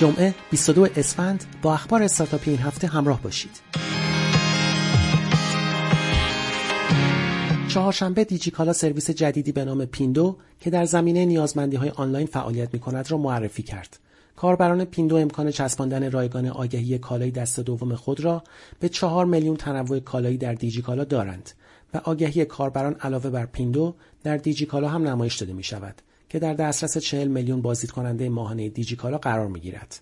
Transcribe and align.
جمعه 0.00 0.34
22 0.50 0.88
اسفند 0.96 1.44
با 1.62 1.74
اخبار 1.74 2.02
استارتاپی 2.02 2.50
این 2.50 2.60
هفته 2.60 2.86
همراه 2.86 3.22
باشید. 3.22 3.50
چهارشنبه 7.68 8.24
دیجیکالا 8.24 8.72
سرویس 8.72 9.10
جدیدی 9.10 9.52
به 9.52 9.64
نام 9.64 9.84
پیندو 9.84 10.36
که 10.60 10.70
در 10.70 10.84
زمینه 10.84 11.24
نیازمندی 11.24 11.76
های 11.76 11.90
آنلاین 11.90 12.26
فعالیت 12.26 12.74
می 12.74 12.80
کند 12.80 13.10
را 13.10 13.18
معرفی 13.18 13.62
کرد. 13.62 13.98
کاربران 14.36 14.84
پیندو 14.84 15.16
امکان 15.16 15.50
چسباندن 15.50 16.10
رایگان 16.10 16.46
آگهی 16.46 16.98
کالای 16.98 17.30
دست 17.30 17.60
دوم 17.60 17.94
خود 17.94 18.20
را 18.20 18.42
به 18.80 18.88
چهار 18.88 19.26
میلیون 19.26 19.56
تنوع 19.56 20.00
کالایی 20.00 20.38
در 20.38 20.54
دیجیکالا 20.54 21.04
دارند 21.04 21.50
و 21.94 22.00
آگهی 22.04 22.44
کاربران 22.44 22.94
علاوه 22.94 23.30
بر 23.30 23.46
پیندو 23.46 23.94
در 24.22 24.36
دیجیکالا 24.36 24.88
هم 24.88 25.08
نمایش 25.08 25.36
داده 25.36 25.52
می 25.52 25.62
شود 25.62 26.02
که 26.30 26.38
در 26.38 26.54
دسترس 26.54 26.98
40 26.98 27.28
میلیون 27.28 27.62
بازدید 27.62 27.90
کننده 27.90 28.28
ماهانه 28.28 28.68
دیجیکالا 28.68 29.18
قرار 29.18 29.46
می 29.48 29.60
گیرد. 29.60 30.00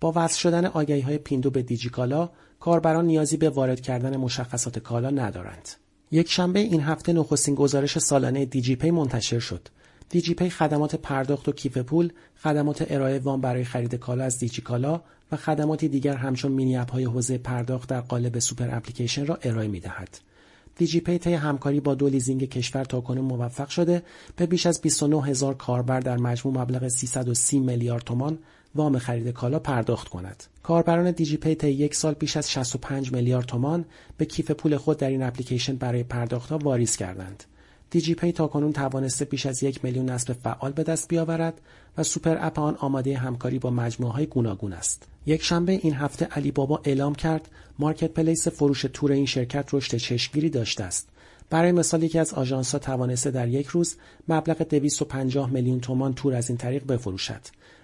با 0.00 0.12
وصل 0.16 0.38
شدن 0.38 0.66
آگهی 0.66 1.00
های 1.00 1.18
پیندو 1.18 1.50
به 1.50 1.62
دیجیکالا 1.62 2.30
کاربران 2.60 3.06
نیازی 3.06 3.36
به 3.36 3.50
وارد 3.50 3.80
کردن 3.80 4.16
مشخصات 4.16 4.78
کالا 4.78 5.10
ندارند. 5.10 5.68
یک 6.10 6.30
شنبه 6.30 6.60
این 6.60 6.80
هفته 6.80 7.12
نخستین 7.12 7.54
گزارش 7.54 7.98
سالانه 7.98 8.44
دیجیپی 8.44 8.90
منتشر 8.90 9.38
شد. 9.38 9.68
دیجیپی 10.08 10.50
خدمات 10.50 10.94
پرداخت 10.94 11.48
و 11.48 11.52
کیف 11.52 11.78
پول، 11.78 12.12
خدمات 12.42 12.86
ارائه 12.92 13.18
وام 13.18 13.40
برای 13.40 13.64
خرید 13.64 13.94
کالا 13.94 14.24
از 14.24 14.38
دیجیکالا 14.38 15.02
و 15.32 15.36
خدماتی 15.36 15.88
دیگر 15.88 16.16
همچون 16.16 16.52
mini 16.52 16.76
app 16.76 16.92
های 16.92 17.04
حوزه 17.04 17.38
پرداخت 17.38 17.88
در 17.88 18.00
قالب 18.00 18.38
super 18.38 18.76
application 18.76 19.26
را 19.26 19.38
ارائه 19.42 19.68
می 19.68 19.80
دهد. 19.80 20.18
دیجیپی 20.76 21.18
طی 21.18 21.34
همکاری 21.34 21.80
با 21.80 21.94
دو 21.94 22.08
لیزینگ 22.08 22.48
کشور 22.48 22.84
تاکنون 22.84 23.24
موفق 23.24 23.68
شده 23.68 24.02
به 24.36 24.46
بیش 24.46 24.66
از 24.66 24.80
29 24.80 25.24
هزار 25.24 25.54
کاربر 25.54 26.00
در 26.00 26.16
مجموع 26.16 26.62
مبلغ 26.62 26.88
330 26.88 27.58
میلیارد 27.58 28.02
تومان 28.02 28.38
وام 28.74 28.98
خرید 28.98 29.28
کالا 29.28 29.58
پرداخت 29.58 30.08
کند. 30.08 30.44
کاربران 30.62 31.10
دیجیپی 31.10 31.54
طی 31.54 31.70
یک 31.70 31.94
سال 31.94 32.14
بیش 32.14 32.36
از 32.36 32.50
65 32.50 33.12
میلیارد 33.12 33.46
تومان 33.46 33.84
به 34.16 34.24
کیف 34.24 34.50
پول 34.50 34.76
خود 34.76 34.96
در 34.96 35.08
این 35.08 35.22
اپلیکیشن 35.22 35.76
برای 35.76 36.02
پرداختها 36.02 36.58
واریز 36.58 36.96
کردند. 36.96 37.44
دیجیپی 37.90 38.32
تاکنون 38.32 38.72
توانسته 38.72 39.24
بیش 39.24 39.46
از 39.46 39.62
یک 39.62 39.84
میلیون 39.84 40.10
نصب 40.10 40.32
فعال 40.32 40.72
به 40.72 40.82
دست 40.82 41.08
بیاورد 41.08 41.60
و 41.98 42.02
super 42.02 42.36
app 42.40 42.58
آن 42.58 42.76
آماده 42.76 43.16
همکاری 43.16 43.58
با 43.58 43.70
مجموعه 43.70 44.12
های 44.12 44.26
گوناگون 44.26 44.72
است. 44.72 45.08
یک 45.26 45.42
شنبه 45.42 45.72
این 45.72 45.94
هفته 45.94 46.24
علی 46.24 46.50
بابا 46.50 46.80
اعلام 46.84 47.14
کرد 47.14 47.48
marketplace 47.78 48.48
فروش 48.48 48.86
تور 48.92 49.12
این 49.12 49.26
شرکت 49.26 49.68
رشد 49.72 49.96
چشمگیری 49.96 50.50
داشته 50.50 50.84
است. 50.84 51.08
برای 51.50 51.72
مثال 51.72 52.02
یکی 52.02 52.18
از 52.18 52.34
آژانس 52.34 52.72
ها 52.72 52.78
توانسته 52.78 53.30
در 53.30 53.48
یک 53.48 53.66
روز 53.66 53.96
مبلغ 54.28 54.62
250 54.62 55.50
میلیون 55.50 55.80
تومان 55.80 56.14
تور 56.14 56.34
از 56.34 56.48
این 56.48 56.58
طریق 56.58 56.86
بفروشد. 56.86 57.40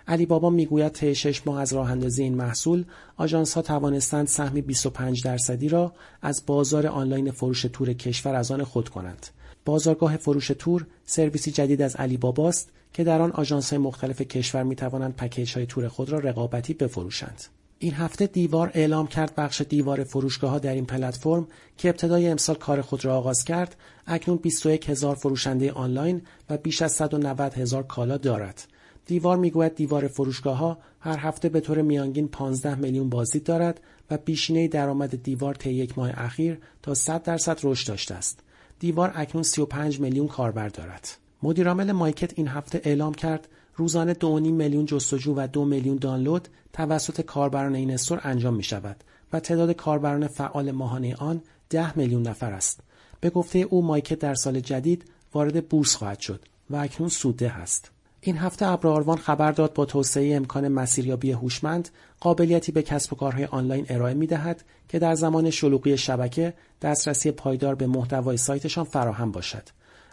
علی 0.09 0.27
بابا 0.27 0.51
می‌گوید 0.51 0.93
طی 0.93 1.15
شش 1.15 1.47
ماه 1.47 1.61
از 1.61 1.73
راه 1.73 1.91
اندازی 1.91 2.23
این 2.23 2.35
محصول 2.35 2.85
آژانس 3.17 3.55
ها 3.55 3.63
توانستند 3.63 4.27
سهم 4.27 4.61
25 4.61 5.23
درصدی 5.23 5.69
را 5.69 5.93
از 6.23 6.43
بازار 6.47 6.87
آنلاین 6.87 7.31
فروش 7.31 7.63
تور 7.63 7.93
کشور 7.93 8.35
از 8.35 8.51
آن 8.51 8.65
خود 8.65 8.89
کنند. 8.89 9.27
بازارگاه 9.65 10.17
فروش 10.17 10.49
تور 10.59 10.87
سرویسی 11.05 11.51
جدید 11.51 11.83
از 11.83 11.97
علی 11.97 12.17
باباست 12.17 12.73
که 12.93 13.05
در 13.05 13.23
آن 13.23 13.33
آژانس 13.33 13.73
مختلف 13.73 14.21
کشور 14.21 14.63
می 14.63 14.77
توانند 14.77 15.17
پکیج 15.17 15.55
های 15.55 15.67
تور 15.67 15.89
خود 15.89 16.11
را 16.11 16.19
رقابتی 16.19 16.75
بفروشند. 16.75 17.45
این 17.79 17.95
هفته 17.95 18.27
دیوار 18.27 18.71
اعلام 18.75 19.07
کرد 19.07 19.35
بخش 19.35 19.61
دیوار 19.61 20.05
فروشگاه 20.05 20.51
ها 20.51 20.59
در 20.59 20.75
این 20.75 20.87
پلتفرم 20.87 21.47
که 21.79 21.89
ابتدای 21.89 22.29
امسال 22.29 22.57
کار 22.57 22.81
خود 22.81 23.05
را 23.05 23.17
آغاز 23.17 23.45
کرد 23.45 23.77
اکنون 24.07 24.37
21 24.37 24.91
هزار 24.91 25.17
فروشنده 25.17 25.73
آنلاین 25.73 26.23
و 26.51 26.57
بیش 26.57 26.83
از 26.83 26.93
190 26.93 27.55
هزار 27.55 27.83
کالا 27.83 28.17
دارد. 28.17 28.65
دیوار 29.07 29.37
می‌گوید 29.37 29.75
دیوار 29.75 30.09
فروشگاه 30.09 30.57
ها 30.57 30.79
هر 31.01 31.19
هفته 31.19 31.49
به 31.49 31.61
طور 31.61 31.83
میانگین 31.83 32.29
15 32.29 32.75
میلیون 32.75 33.09
بازدید 33.09 33.45
دارد 33.45 33.81
و 34.11 34.17
پیشینه 34.17 34.69
درآمد 34.69 35.23
دیوار 35.23 35.55
طی 35.55 35.73
یک 35.73 35.99
ماه 35.99 36.11
اخیر 36.15 36.59
تا 36.83 36.95
100 36.95 37.23
درصد 37.23 37.61
رشد 37.63 37.89
داشته 37.89 38.15
است. 38.15 38.41
دیوار 38.83 39.13
اکنون 39.15 39.43
35 39.43 40.01
میلیون 40.01 40.29
کاربر 40.29 40.69
دارد. 40.69 41.09
مدیرعامل 41.43 41.93
مایکت 41.93 42.39
این 42.39 42.49
هفته 42.49 42.81
اعلام 42.85 43.15
کرد 43.15 43.49
روزانه 43.77 44.15
2.5 44.15 44.21
میلیون 44.25 44.87
جستجو 44.87 45.35
و 45.35 45.49
2 45.53 45.65
میلیون 45.65 45.97
دانلود 45.97 46.49
توسط 46.73 47.21
کاربران 47.21 47.75
این 47.75 47.91
استور 47.91 48.21
انجام 48.25 48.55
می 48.55 48.63
شود 48.63 48.97
و 49.33 49.41
تعداد 49.41 49.73
کاربران 49.73 50.27
فعال 50.27 50.71
ماهانه 50.71 51.15
آن 51.15 51.43
10 51.71 51.99
میلیون 51.99 52.23
نفر 52.23 52.53
است. 52.53 52.81
به 53.21 53.31
گفته 53.31 53.59
او 53.59 53.83
مایکت 53.83 54.19
در 54.19 54.35
سال 54.35 54.61
جدید 54.61 55.05
وارد 55.35 55.69
بورس 55.69 55.95
خواهد 55.95 56.21
شد 56.21 56.45
و 56.71 56.77
اکنون 56.77 57.09
سوده 57.09 57.53
است. 57.53 57.91
این 58.25 58.37
هفته 58.39 58.67
ابراروان 58.67 59.19
خبر 59.19 59.53
داد 59.53 59.75
با 59.75 59.85
توسعه 59.85 60.37
امکان 60.37 60.69
مسیریابی 60.69 61.33
هوشمند 61.33 61.89
قابلیتی 62.21 62.73
به 62.73 62.83
کسب 62.83 63.13
و 63.13 63.17
کارهای 63.17 63.45
آنلاین 63.45 63.87
ارائه 63.89 64.15
می 64.15 64.27
دهد 64.27 64.65
که 64.89 64.99
در 64.99 65.15
زمان 65.15 65.51
شلوغی 65.51 65.97
شبکه 65.97 66.55
دسترسی 66.83 67.31
پایدار 67.31 67.75
به 67.75 67.87
محتوای 67.87 68.37
سایتشان 68.37 68.85
فراهم 68.85 69.33
باشد. 69.33 69.63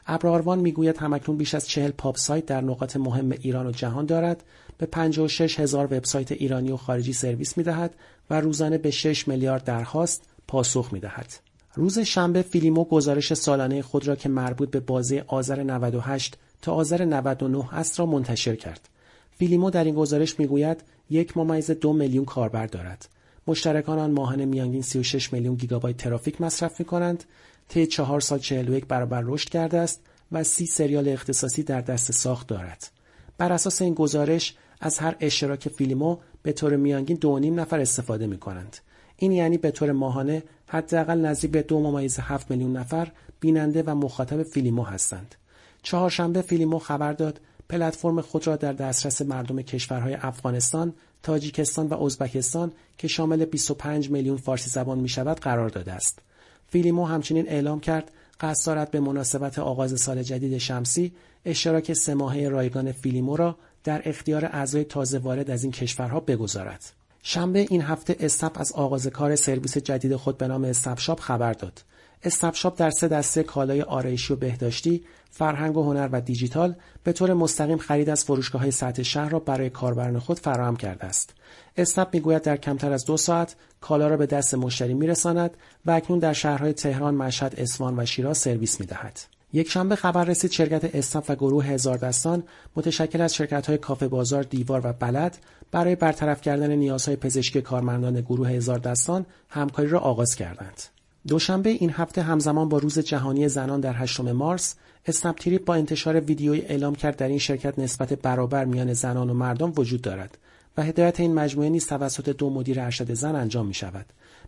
ابراروان 0.08 0.60
می‌گوید 0.60 0.98
همکنون 0.98 1.38
بیش 1.38 1.56
از 1.56 1.68
چهل 1.68 1.92
پاپ 1.92 2.18
سایت 2.18 2.46
در 2.46 2.62
نقاط 2.62 2.98
مهم 2.98 3.32
ایران 3.32 3.68
و 3.68 3.72
جهان 3.72 4.06
دارد 4.06 4.44
به 4.78 4.86
56 4.86 5.60
هزار 5.60 5.86
وبسایت 5.86 6.32
ایرانی 6.32 6.72
و 6.72 6.78
خارجی 6.78 7.14
سرویس 7.14 7.58
می 7.58 7.64
دهد 7.64 7.96
و 8.30 8.42
روزانه 8.42 8.78
به 8.78 8.92
6 8.92 9.28
میلیارد 9.28 9.64
درخواست 9.64 10.24
پاسخ 10.48 10.90
می 10.94 11.00
دهد. 11.00 11.34
روز 11.76 12.00
شنبه 12.00 12.42
فیلیمو 12.42 12.84
گزارش 12.84 13.34
سالانه 13.34 13.82
خود 13.82 14.08
را 14.08 14.16
که 14.16 14.30
مربوط 14.30 14.72
به 14.72 14.80
بازه‌ی 14.80 15.20
آذر 15.20 15.64
98 15.64 16.38
تا 16.62 16.74
آذر 16.74 17.06
99 17.06 17.74
است 17.74 18.00
را 18.00 18.06
منتشر 18.06 18.56
کرد. 18.56 18.90
فیلیمو 19.38 19.70
در 19.70 19.84
این 19.84 19.96
گزارش 19.96 20.40
می‌گوید 20.40 20.84
یک 21.10 21.38
ممیز 21.38 21.72
دو 21.72 21.94
میلیون 21.94 22.26
کاربر 22.26 22.66
دارد. 22.66 23.10
مشترکان 23.48 24.00
آن 24.00 24.12
ماهانه 24.12 24.46
میانگین 24.46 24.82
36 24.82 25.34
میلیون 25.34 25.56
گیگابایت 25.56 25.98
ترافیک 25.98 26.42
مصرف 26.42 26.80
می 26.80 26.86
کنند. 26.86 27.24
طی 27.70 27.88
چهار 27.88 28.20
سال 28.20 28.40
41 28.40 28.86
برابر 28.86 29.22
رشد 29.26 29.50
کرده 29.50 29.78
است 29.78 30.02
و 30.32 30.44
سی 30.44 30.66
سریال 30.66 31.10
اختصاصی 31.10 31.64
در 31.64 31.82
دست 31.82 32.12
ساخت 32.12 32.48
دارد. 32.48 32.92
بر 33.38 33.52
اساس 33.52 33.82
این 33.82 33.94
گزارش 33.94 34.56
از 34.82 35.00
هر 35.00 35.16
اشتراک 35.20 35.70
فیلیمو 35.70 36.18
به 36.44 36.52
طور 36.52 36.76
میانگین 36.76 37.18
دو 37.18 37.40
نیم 37.40 37.60
نفر 37.60 37.80
استفاده 37.80 38.28
می 38.28 38.38
کنند. 38.38 38.78
این 39.18 39.32
یعنی 39.32 39.58
به 39.58 39.72
طور 39.72 39.92
ماهانه 39.92 40.44
حداقل 40.68 41.18
نزدیک 41.18 41.52
به 41.52 41.62
دو 41.62 41.80
ممیز 41.80 42.20
هفت 42.20 42.52
میلیون 42.52 42.78
نفر 42.78 43.12
بیننده 43.40 43.84
و 43.84 43.96
مخاطب 43.96 44.44
فیلیمو 44.44 44.84
هستند. 44.84 45.36
چهارشنبه 45.84 46.42
فیلیمو 46.42 46.80
خبر 46.80 47.14
داد 47.14 47.42
پلتفرم 47.70 48.22
خود 48.22 48.48
را 48.48 48.56
در 48.56 48.74
دسترس 48.74 49.22
مردم 49.22 49.62
کشورهای 49.62 50.14
افغانستان، 50.14 50.94
تاجیکستان 51.24 51.88
و 51.88 52.04
ازبکستان 52.04 52.72
که 52.98 53.08
شامل 53.08 53.46
25 53.46 54.10
میلیون 54.10 54.38
فارسی 54.38 54.70
زبان 54.70 55.00
می 55.00 55.10
شود 55.10 55.40
قرار 55.40 55.70
داده 55.70 55.94
است. 55.94 56.20
فیلیمو 56.68 57.06
همچنین 57.06 57.50
اعلام 57.50 57.80
کرد 57.80 58.12
قصد 58.40 58.68
دارد 58.68 58.92
به 58.92 59.00
مناسبت 59.00 59.60
آغاز 59.60 60.02
سال 60.02 60.24
جدید 60.24 60.58
شمسی 60.58 61.12
اشتراک 61.46 61.94
سه 61.94 62.14
ماهه 62.14 62.48
رایگان 62.50 62.92
فیلیمو 62.92 63.36
را 63.36 63.58
در 63.84 64.02
اختیار 64.06 64.46
اعضای 64.46 64.84
تازه 64.84 65.18
وارد 65.18 65.52
از 65.52 65.64
این 65.64 65.72
کشورها 65.72 66.20
بگذارد. 66.20 66.92
شنبه 67.24 67.60
این 67.70 67.82
هفته 67.82 68.16
اسنپ 68.20 68.60
از 68.60 68.72
آغاز 68.72 69.08
کار 69.08 69.36
سرویس 69.36 69.78
جدید 69.78 70.16
خود 70.16 70.38
به 70.38 70.48
نام 70.48 70.64
اسنپ 70.64 71.00
شاپ 71.00 71.20
خبر 71.20 71.54
داد. 71.54 71.84
اسنپ‌شاپ 72.24 72.80
در 72.80 72.90
سه 72.90 73.08
دسته 73.08 73.44
کالای 73.44 73.82
آرایشی 73.82 74.34
و 74.34 74.36
بهداشتی، 74.36 75.04
فرهنگ 75.32 75.78
و 75.78 75.84
هنر 75.84 76.10
و 76.12 76.22
دیجیتال 76.22 76.76
به 77.04 77.14
طور 77.14 77.34
مستقیم 77.34 77.78
خرید 77.78 78.10
از 78.10 78.24
فروشگاه 78.24 78.62
های 78.62 78.72
سطح 78.72 79.04
شهر 79.04 79.30
را 79.30 79.40
برای 79.40 79.70
کاربران 79.70 80.20
خود 80.20 80.40
فراهم 80.40 80.76
کرده 80.76 81.06
است. 81.06 81.34
اسنپ 81.78 82.08
می‌گوید 82.14 82.42
در 82.42 82.58
کمتر 82.58 82.92
از 82.92 83.06
دو 83.06 83.18
ساعت 83.18 83.56
کالا 83.82 84.08
را 84.08 84.18
به 84.18 84.26
دست 84.26 84.56
مشتری 84.56 84.94
میرساند 84.94 85.58
و 85.86 85.92
اکنون 85.92 86.20
در 86.20 86.34
شهرهای 86.34 86.74
تهران، 86.74 87.16
مشهد، 87.16 87.56
اصفهان 87.58 88.00
و 88.00 88.06
شیراز 88.06 88.38
سرویس 88.38 88.80
می‌دهد. 88.80 89.20
یک 89.54 89.70
شنبه 89.70 89.96
خبر 89.96 90.24
رسید 90.24 90.52
شرکت 90.52 90.96
اسنپ 90.96 91.26
و 91.30 91.36
گروه 91.36 91.66
هزار 91.66 91.98
دستان 91.98 92.44
متشکل 92.76 93.22
از 93.22 93.36
شرکت 93.36 93.68
های 93.68 93.78
کافه 93.78 94.08
بازار 94.08 94.44
دیوار 94.44 94.82
و 94.84 94.94
بلد 94.94 95.38
برای 95.72 95.96
برطرف 95.96 96.42
کردن 96.42 96.72
نیازهای 96.72 97.16
پزشکی 97.16 97.62
کارمندان 97.62 98.22
گروه 98.22 98.50
هزار 98.50 98.80
دستان 98.80 99.26
همکاری 99.50 99.88
را 99.88 100.00
آغاز 100.00 100.36
کردند. 100.36 100.99
دوشنبه 101.28 101.70
این 101.70 101.90
هفته 101.90 102.22
همزمان 102.22 102.70
با 102.70 102.78
روز 102.78 103.00
جهانی 103.00 103.50
زنان 103.50 103.80
در 103.80 103.94
8 103.94 104.20
مارس 104.20 104.76
اسنپ 105.06 105.38
تریپ 105.38 105.66
با 105.66 105.76
انتشار 105.76 106.20
ویدیویی 106.20 106.62
اعلام 106.62 106.96
کرد 106.96 107.16
در 107.16 107.28
این 107.28 107.38
شرکت 107.38 107.80
نسبت 107.80 108.14
برابر 108.14 108.66
میان 108.66 108.94
زنان 108.94 109.30
و 109.30 109.34
مردان 109.34 109.74
وجود 109.78 110.02
دارد 110.02 110.38
و 110.78 110.84
هدایت 110.84 111.20
این 111.20 111.34
مجموعه 111.34 111.70
نیز 111.70 111.88
توسط 111.88 112.30
دو 112.30 112.50
مدیر 112.50 112.82
ارشد 112.82 113.14
زن 113.14 113.36
انجام 113.36 113.68
می 113.68 113.74
شود. 113.74 114.06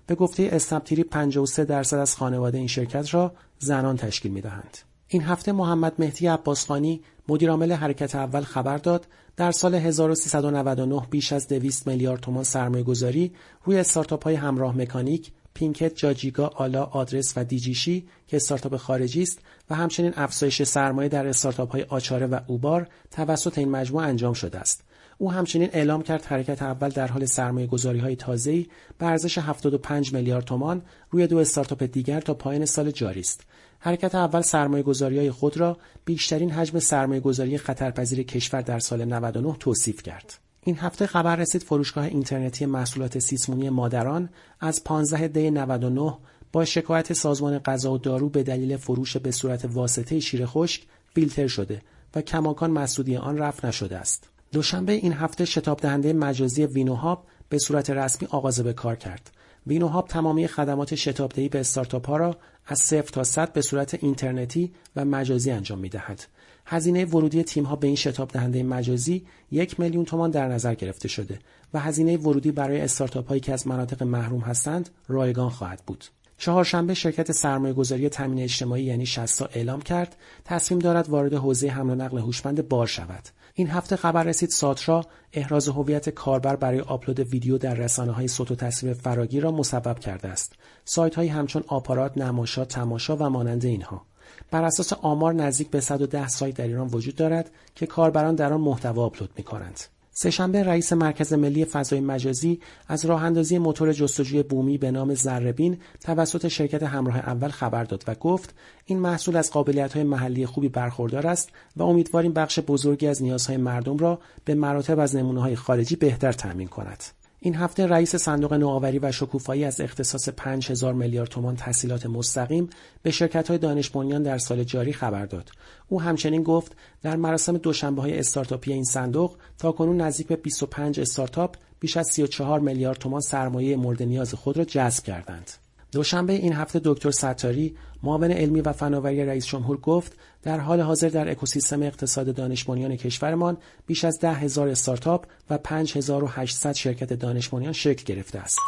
به 0.07 0.15
گفته 0.15 0.50
اسنپ 0.51 0.83
تریپ 0.83 1.09
53 1.09 1.65
درصد 1.65 1.97
از 1.97 2.15
خانواده 2.15 2.57
این 2.57 2.68
شرکت 2.68 3.13
را 3.13 3.33
زنان 3.59 3.97
تشکیل 3.97 4.31
می 4.31 4.41
دهند. 4.41 4.77
این 5.07 5.23
هفته 5.23 5.51
محمد 5.51 5.94
مهدی 6.00 6.27
عباسخانی 6.27 7.01
مدیرعامل 7.27 7.71
حرکت 7.71 8.15
اول 8.15 8.41
خبر 8.41 8.77
داد 8.77 9.07
در 9.38 9.51
سال 9.51 9.75
1399 9.75 11.01
بیش 11.09 11.33
از 11.33 11.47
200 11.47 11.88
میلیارد 11.88 12.19
تومان 12.19 12.44
سرمایه 12.44 12.83
گذاری 12.83 13.31
روی 13.65 13.77
استارتاپ 13.77 14.23
های 14.23 14.35
همراه 14.35 14.77
مکانیک، 14.77 15.31
پینکت، 15.53 15.95
جاجیگا، 15.95 16.48
آلا، 16.48 16.83
آدرس 16.83 17.33
و 17.36 17.44
دیجیشی 17.44 18.07
که 18.27 18.38
استارتاپ 18.38 18.75
خارجی 18.75 19.21
است 19.21 19.39
و 19.69 19.75
همچنین 19.75 20.13
افزایش 20.15 20.63
سرمایه 20.63 21.09
در 21.09 21.27
استارتاپ 21.27 21.71
های 21.71 21.83
آچاره 21.83 22.25
و 22.25 22.39
اوبار 22.48 22.88
توسط 23.12 23.57
این 23.57 23.69
مجموعه 23.69 24.07
انجام 24.07 24.33
شده 24.33 24.59
است. 24.59 24.83
او 25.18 25.31
همچنین 25.31 25.69
اعلام 25.74 26.01
کرد 26.01 26.25
حرکت 26.25 26.62
اول 26.62 26.89
در 26.89 27.07
حال 27.07 27.25
سرمایه 27.25 27.68
گذاری 27.68 28.00
های 28.00 28.15
تازه‌ای 28.15 28.68
به 28.98 29.06
ارزش 29.06 29.38
75 29.38 30.13
میلیارد 30.13 30.45
تومان 30.45 30.81
روی 31.09 31.27
دو 31.27 31.38
استارتاپ 31.38 31.83
دیگر 31.83 32.21
تا 32.21 32.33
پایان 32.33 32.65
سال 32.65 32.92
جاری 32.92 33.19
است. 33.19 33.42
حرکت 33.80 34.15
اول 34.15 34.42
سرمایه 34.42 34.83
گذاری 34.83 35.18
های 35.18 35.31
خود 35.31 35.57
را 35.57 35.77
بیشترین 36.06 36.51
حجم 36.51 36.80
سرمایه 36.80 37.21
گذاری 37.21 37.57
خطرپذیر 37.57 38.24
کشور 38.24 38.62
در 38.62 38.80
سال 38.80 39.06
99 39.06 39.56
توصیف 39.59 40.04
کرد. 40.04 40.50
این 40.63 40.77
هفته 40.77 41.07
خبر 41.07 41.35
رسید 41.35 41.63
فروشگاه 41.63 42.05
اینترنتی 42.05 42.65
محصولات 42.65 43.19
سیسمونی 43.19 43.69
مادران 43.69 44.29
از 44.59 44.83
15 44.83 45.27
دی 45.27 45.51
99 45.51 46.17
با 46.51 46.65
شکایت 46.65 47.13
سازمان 47.13 47.59
غذا 47.59 47.93
و 47.93 47.97
دارو 47.97 48.29
به 48.29 48.43
دلیل 48.43 48.77
فروش 48.77 49.17
به 49.17 49.31
صورت 49.31 49.65
واسطه 49.65 50.19
شیر 50.19 50.45
خشک 50.45 50.83
فیلتر 51.15 51.47
شده 51.47 51.81
و 52.15 52.21
کماکان 52.21 52.71
مسئودی 52.71 53.17
آن 53.17 53.37
رفع 53.37 53.67
نشده 53.67 53.97
است. 53.97 54.29
دوشنبه 54.51 54.91
این 54.91 55.13
هفته 55.13 55.45
شتاب 55.45 55.79
دهنده 55.79 56.13
مجازی 56.13 56.65
وینوهاب 56.65 57.25
به 57.49 57.57
صورت 57.57 57.89
رسمی 57.89 58.27
آغاز 58.31 58.59
به 58.59 58.73
کار 58.73 58.95
کرد. 58.95 59.31
وینوهاب 59.67 60.07
تمامی 60.07 60.47
خدمات 60.47 60.95
شتابدهی 60.95 61.49
به 61.49 61.59
استارتاپ 61.59 62.07
ها 62.07 62.17
را 62.17 62.37
از 62.65 62.79
صفر 62.79 63.09
تا 63.09 63.23
صد 63.23 63.53
به 63.53 63.61
صورت 63.61 64.03
اینترنتی 64.03 64.73
و 64.95 65.05
مجازی 65.05 65.51
انجام 65.51 65.79
می 65.79 65.89
دهد. 65.89 66.23
هزینه 66.65 67.05
ورودی 67.05 67.43
تیم 67.43 67.63
ها 67.63 67.75
به 67.75 67.87
این 67.87 67.95
شتاب 67.95 68.31
دهنده 68.31 68.63
مجازی 68.63 69.25
یک 69.51 69.79
میلیون 69.79 70.05
تومان 70.05 70.31
در 70.31 70.47
نظر 70.47 70.75
گرفته 70.75 71.07
شده 71.07 71.39
و 71.73 71.79
هزینه 71.79 72.17
ورودی 72.17 72.51
برای 72.51 72.81
استارتاپ 72.81 73.27
هایی 73.27 73.41
که 73.41 73.53
از 73.53 73.67
مناطق 73.67 74.03
محروم 74.03 74.41
هستند 74.41 74.89
رایگان 75.07 75.49
خواهد 75.49 75.83
بود. 75.87 76.05
چهارشنبه 76.37 76.93
شرکت 76.93 77.31
سرمایه 77.31 77.73
گذاری 77.73 78.09
تامین 78.09 78.43
اجتماعی 78.43 78.83
یعنی 78.83 79.05
شستا 79.05 79.49
اعلام 79.53 79.81
کرد 79.81 80.15
تصمیم 80.45 80.79
دارد 80.79 81.09
وارد 81.09 81.33
حوزه 81.33 81.67
حمل 81.67 81.89
و 81.89 81.95
نقل 81.95 82.17
هوشمند 82.17 82.67
بار 82.67 82.87
شود. 82.87 83.23
این 83.53 83.67
هفته 83.67 83.95
خبر 83.95 84.23
رسید 84.23 84.49
ساترا 84.49 85.05
احراز 85.33 85.67
هویت 85.67 86.09
کاربر 86.09 86.55
برای 86.55 86.79
آپلود 86.79 87.19
ویدیو 87.19 87.57
در 87.57 87.73
رسانه 87.73 88.11
های 88.11 88.27
صوت 88.27 88.51
و 88.51 88.55
تصویر 88.55 88.93
فراگیر 88.93 89.43
را 89.43 89.51
مسبب 89.51 89.99
کرده 89.99 90.27
است. 90.27 90.55
سایت 90.85 91.15
هایی 91.15 91.29
همچون 91.29 91.63
آپارات، 91.67 92.17
نماشا، 92.17 92.65
تماشا 92.65 93.17
و 93.17 93.29
مانند 93.29 93.65
اینها. 93.65 94.05
بر 94.51 94.63
اساس 94.63 94.93
آمار 94.93 95.33
نزدیک 95.33 95.69
به 95.69 95.79
110 95.79 96.27
سایت 96.27 96.55
در 96.55 96.67
ایران 96.67 96.88
وجود 96.88 97.15
دارد 97.15 97.51
که 97.75 97.85
کاربران 97.85 98.35
در 98.35 98.53
آن 98.53 98.61
محتوا 98.61 99.05
آپلود 99.05 99.29
می 99.38 99.43
کنند. 99.43 99.79
سهشنبه 100.13 100.63
رئیس 100.63 100.93
مرکز 100.93 101.33
ملی 101.33 101.65
فضای 101.65 101.99
مجازی 101.99 102.59
از 102.88 103.05
راه 103.05 103.23
اندازی 103.23 103.57
موتور 103.57 103.93
جستجوی 103.93 104.43
بومی 104.43 104.77
به 104.77 104.91
نام 104.91 105.13
زربین 105.13 105.77
توسط 106.01 106.47
شرکت 106.47 106.83
همراه 106.83 107.17
اول 107.17 107.49
خبر 107.49 107.83
داد 107.83 108.03
و 108.07 108.15
گفت 108.15 108.55
این 108.85 108.99
محصول 108.99 109.38
از 109.38 109.51
قابلیت 109.51 109.93
های 109.93 110.03
محلی 110.03 110.45
خوبی 110.45 110.69
برخوردار 110.69 111.27
است 111.27 111.49
و 111.77 111.83
امیدواریم 111.83 112.33
بخش 112.33 112.59
بزرگی 112.59 113.07
از 113.07 113.23
نیازهای 113.23 113.57
مردم 113.57 113.97
را 113.97 114.19
به 114.45 114.55
مراتب 114.55 114.99
از 114.99 115.15
نمونه 115.15 115.41
های 115.41 115.55
خارجی 115.55 115.95
بهتر 115.95 116.31
تامین 116.31 116.67
کند. 116.67 117.03
این 117.43 117.55
هفته 117.55 117.88
رئیس 117.88 118.15
صندوق 118.15 118.53
نوآوری 118.53 118.99
و 118.99 119.11
شکوفایی 119.11 119.63
از 119.63 119.81
اختصاص 119.81 120.29
5000 120.29 120.93
میلیارد 120.93 121.29
تومان 121.29 121.55
تسهیلات 121.55 122.05
مستقیم 122.05 122.69
به 123.03 123.13
های 123.49 123.57
دانش 123.57 123.91
در 124.23 124.38
سال 124.38 124.63
جاری 124.63 124.93
خبر 124.93 125.25
داد. 125.25 125.49
او 125.88 126.01
همچنین 126.01 126.43
گفت 126.43 126.75
در 127.01 127.15
مراسم 127.15 127.57
دوشنبه 127.57 128.01
های 128.01 128.19
استارتاپی 128.19 128.73
این 128.73 128.83
صندوق 128.83 129.38
تا 129.57 129.71
کنون 129.71 130.01
نزدیک 130.01 130.27
به 130.27 130.35
25 130.35 130.99
استارتاپ 130.99 131.55
بیش 131.79 131.97
از 131.97 132.07
34 132.07 132.59
میلیارد 132.59 132.97
تومان 132.97 133.21
سرمایه 133.21 133.75
مورد 133.75 134.03
نیاز 134.03 134.33
خود 134.33 134.57
را 134.57 134.63
جذب 134.63 135.03
کردند. 135.03 135.51
دوشنبه 135.91 136.33
این 136.33 136.53
هفته 136.53 136.81
دکتر 136.83 137.11
ستاری 137.11 137.75
معاون 138.03 138.31
علمی 138.31 138.61
و 138.61 138.73
فناوری 138.73 139.25
رئیس 139.25 139.45
جمهور 139.45 139.77
گفت 139.77 140.13
در 140.43 140.59
حال 140.59 140.81
حاضر 140.81 141.09
در 141.09 141.29
اکوسیستم 141.29 141.83
اقتصاد 141.83 142.35
دانش 142.35 142.69
کشورمان 142.95 143.57
بیش 143.88 144.05
از 144.05 144.19
ده 144.19 144.33
هزار 144.33 144.67
استارتاپ 144.67 145.25
و 145.49 145.57
5800 145.57 146.73
شرکت 146.73 147.13
دانش 147.13 147.53
شکل 147.71 148.13
گرفته 148.13 148.39
است. 148.39 148.59